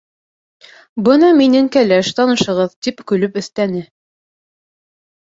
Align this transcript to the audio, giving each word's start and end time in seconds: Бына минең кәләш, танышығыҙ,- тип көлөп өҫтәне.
Бына 1.07 1.27
минең 1.41 1.67
кәләш, 1.75 2.09
танышығыҙ,- 2.19 2.73
тип 2.87 3.03
көлөп 3.11 3.37
өҫтәне. 3.43 3.83